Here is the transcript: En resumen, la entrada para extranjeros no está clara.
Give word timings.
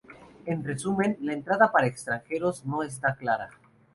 En 0.47 0.63
resumen, 0.63 1.15
la 1.21 1.33
entrada 1.33 1.71
para 1.71 1.85
extranjeros 1.85 2.65
no 2.65 2.81
está 2.81 3.13
clara. 3.15 3.49